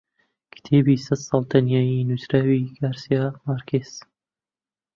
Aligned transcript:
کتێبی 0.53 1.03
سەد 1.05 1.19
ساڵ 1.27 1.43
تەنیایی 1.51 2.05
نووسراوی 2.09 2.71
گارسیا 2.79 3.23
مارکێز 3.45 3.91